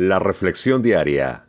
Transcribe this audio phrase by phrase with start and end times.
[0.00, 1.48] La Reflexión Diaria.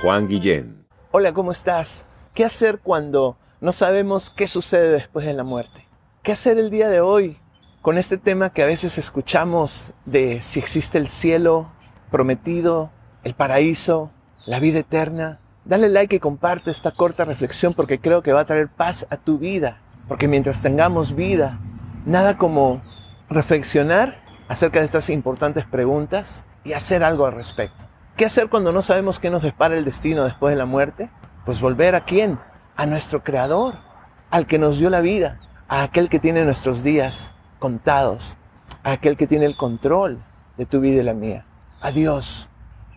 [0.00, 0.86] Juan Guillén.
[1.10, 2.06] Hola, ¿cómo estás?
[2.32, 5.86] ¿Qué hacer cuando no sabemos qué sucede después de la muerte?
[6.22, 7.36] ¿Qué hacer el día de hoy
[7.82, 11.70] con este tema que a veces escuchamos de si existe el cielo
[12.10, 12.90] prometido,
[13.22, 14.12] el paraíso,
[14.46, 15.40] la vida eterna?
[15.66, 19.18] Dale like y comparte esta corta reflexión porque creo que va a traer paz a
[19.18, 19.82] tu vida.
[20.08, 21.60] Porque mientras tengamos vida,
[22.06, 22.80] nada como
[23.28, 27.84] reflexionar acerca de estas importantes preguntas y hacer algo al respecto.
[28.16, 31.10] ¿Qué hacer cuando no sabemos qué nos depara el destino después de la muerte?
[31.44, 32.38] Pues volver a quién?
[32.76, 33.74] A nuestro Creador,
[34.30, 38.38] al que nos dio la vida, a aquel que tiene nuestros días contados,
[38.82, 40.22] a aquel que tiene el control
[40.56, 41.44] de tu vida y la mía.
[41.80, 42.48] A Dios,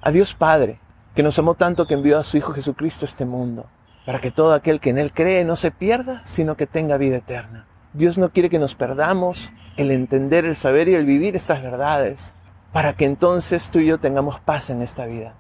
[0.02, 0.80] a Dios Padre,
[1.16, 3.66] que nos amó tanto que envió a su Hijo Jesucristo a este mundo,
[4.06, 7.18] para que todo aquel que en Él cree no se pierda, sino que tenga vida
[7.18, 7.68] eterna.
[7.94, 12.34] Dios no quiere que nos perdamos el entender, el saber y el vivir estas verdades
[12.72, 15.34] para que entonces tú y yo tengamos paz en esta vida.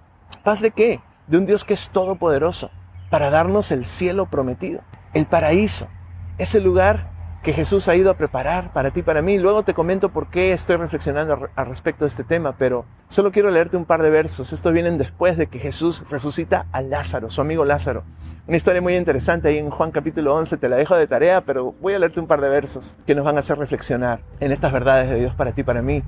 [0.43, 0.99] ¿Paz de qué?
[1.27, 2.71] De un Dios que es todopoderoso
[3.11, 4.81] para darnos el cielo prometido,
[5.13, 5.87] el paraíso,
[6.39, 7.08] ese lugar
[7.41, 9.37] que Jesús ha ido a preparar para ti, para mí.
[9.37, 13.49] Luego te comento por qué estoy reflexionando al respecto de este tema, pero solo quiero
[13.49, 14.51] leerte un par de versos.
[14.51, 18.03] Estos vienen después de que Jesús resucita a Lázaro, su amigo Lázaro.
[18.47, 21.73] Una historia muy interesante ahí en Juan capítulo 11, te la dejo de tarea, pero
[21.79, 24.71] voy a leerte un par de versos que nos van a hacer reflexionar en estas
[24.71, 26.03] verdades de Dios para ti, para mí.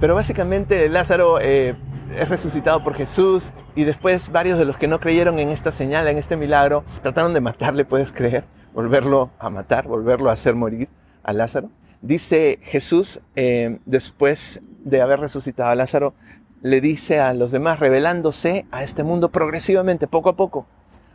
[0.00, 1.76] Pero básicamente Lázaro eh,
[2.16, 6.08] es resucitado por Jesús y después varios de los que no creyeron en esta señal,
[6.08, 10.88] en este milagro, trataron de matarle, puedes creer volverlo a matar, volverlo a hacer morir
[11.22, 11.70] a Lázaro.
[12.02, 16.12] Dice Jesús, eh, después de haber resucitado a Lázaro,
[16.60, 20.66] le dice a los demás, revelándose a este mundo progresivamente, poco a poco,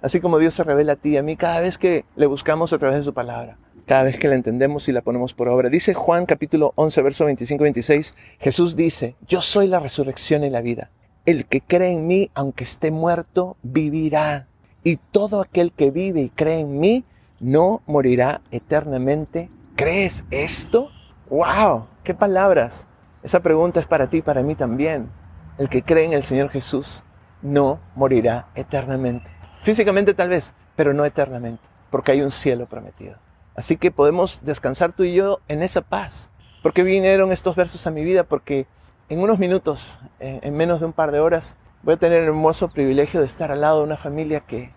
[0.01, 2.71] así como Dios se revela a ti y a mí cada vez que le buscamos
[2.73, 3.57] a través de su palabra,
[3.89, 5.67] cada vez que la entendemos y la ponemos por obra.
[5.67, 10.91] Dice Juan capítulo 11, verso 25-26, Jesús dice, yo soy la resurrección y la vida.
[11.25, 14.45] El que cree en mí, aunque esté muerto, vivirá.
[14.83, 17.03] Y todo aquel que vive y cree en mí,
[17.39, 19.49] no morirá eternamente.
[19.75, 20.91] ¿Crees esto?
[21.31, 21.87] ¡Wow!
[22.03, 22.85] ¡Qué palabras!
[23.23, 25.09] Esa pregunta es para ti y para mí también.
[25.57, 27.01] El que cree en el Señor Jesús
[27.41, 29.31] no morirá eternamente.
[29.63, 33.17] Físicamente tal vez, pero no eternamente, porque hay un cielo prometido.
[33.59, 36.31] Así que podemos descansar tú y yo en esa paz.
[36.63, 38.23] ¿Por qué vinieron estos versos a mi vida?
[38.23, 38.67] Porque
[39.09, 42.69] en unos minutos, en menos de un par de horas, voy a tener el hermoso
[42.69, 44.73] privilegio de estar al lado de una familia que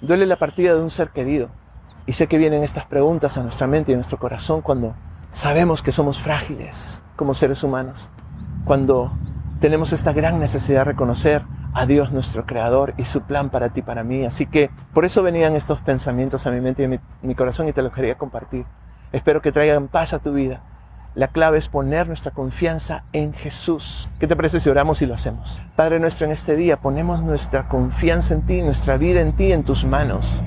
[0.00, 1.50] duele la partida de un ser querido,
[2.06, 4.94] y sé que vienen estas preguntas a nuestra mente y a nuestro corazón cuando
[5.32, 8.10] sabemos que somos frágiles como seres humanos,
[8.64, 9.12] cuando
[9.58, 11.42] tenemos esta gran necesidad de reconocer
[11.74, 14.24] a Dios nuestro Creador y su plan para ti, para mí.
[14.24, 17.68] Así que por eso venían estos pensamientos a mi mente y a mi, mi corazón
[17.68, 18.66] y te los quería compartir.
[19.12, 20.62] Espero que traigan paz a tu vida.
[21.14, 24.08] La clave es poner nuestra confianza en Jesús.
[24.20, 25.60] ¿Qué te parece si oramos y lo hacemos?
[25.74, 29.64] Padre nuestro, en este día ponemos nuestra confianza en ti, nuestra vida en ti, en
[29.64, 30.44] tus manos.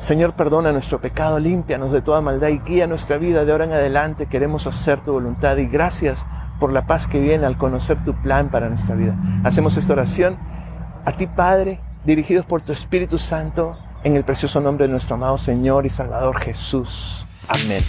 [0.00, 3.72] Señor, perdona nuestro pecado, límpianos de toda maldad y guía nuestra vida de ahora en
[3.72, 4.24] adelante.
[4.24, 6.26] Queremos hacer tu voluntad y gracias
[6.58, 9.14] por la paz que viene al conocer tu plan para nuestra vida.
[9.44, 10.38] Hacemos esta oración
[11.04, 15.36] a ti, Padre, dirigidos por tu Espíritu Santo, en el precioso nombre de nuestro amado
[15.36, 17.26] Señor y Salvador Jesús.
[17.46, 17.84] Amén.